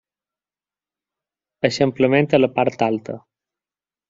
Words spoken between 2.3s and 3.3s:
a la part alta.